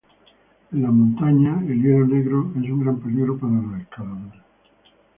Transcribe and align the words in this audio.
En 0.71 0.81
las 0.81 0.91
montañas, 0.91 1.61
el 1.69 1.79
hielo 1.79 2.07
negro 2.07 2.49
es 2.55 2.67
un 2.71 2.79
gran 2.79 2.97
peligro 2.99 3.37
para 3.37 3.53
los 3.53 3.79
escaladores. 3.81 4.41